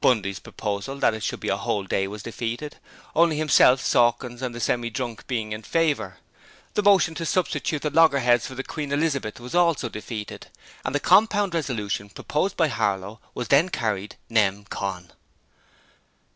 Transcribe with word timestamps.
Bundy's 0.00 0.38
proposal 0.38 0.98
that 1.00 1.14
it 1.14 1.24
should 1.24 1.40
be 1.40 1.48
a 1.48 1.56
whole 1.56 1.82
day 1.82 2.06
was 2.06 2.22
defeated, 2.22 2.76
only 3.16 3.36
himself, 3.38 3.80
Sawkins 3.84 4.40
and 4.40 4.54
the 4.54 4.60
Semi 4.60 4.88
drunk 4.88 5.26
being 5.26 5.50
in 5.50 5.62
favour. 5.64 6.18
The 6.74 6.82
motion 6.84 7.16
to 7.16 7.26
substitute 7.26 7.82
the 7.82 7.90
Loggerheads 7.90 8.46
for 8.46 8.54
the 8.54 8.62
Queen 8.62 8.92
Elizabeth 8.92 9.40
was 9.40 9.52
also 9.56 9.88
defeated, 9.88 10.46
and 10.84 10.94
the 10.94 11.00
compound 11.00 11.54
resolution 11.54 12.08
proposed 12.08 12.56
by 12.56 12.68
Harlow 12.68 13.18
was 13.34 13.48
then 13.48 13.68
carried 13.68 14.14
nem. 14.28 14.64
con. 14.66 15.12